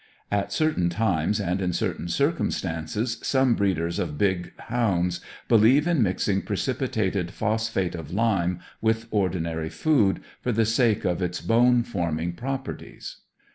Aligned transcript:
(At 0.31 0.51
certain 0.51 0.89
times 0.89 1.39
and 1.39 1.61
in 1.61 1.73
certain 1.73 2.07
circumstances, 2.07 3.19
some 3.21 3.53
breeders 3.53 3.99
of 3.99 4.17
big 4.17 4.51
hounds 4.61 5.21
believe 5.47 5.85
in 5.85 6.01
mixing 6.01 6.41
precipitated 6.41 7.29
phosphate 7.29 7.93
of 7.93 8.11
lime 8.11 8.61
with 8.81 9.05
ordinary 9.11 9.69
food, 9.69 10.21
for 10.41 10.51
the 10.51 10.65
sake 10.65 11.05
of 11.05 11.21
its 11.21 11.39
bone 11.39 11.83
forming 11.83 12.33
properties.) 12.33 13.17